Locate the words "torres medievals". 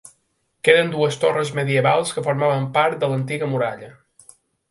1.23-2.15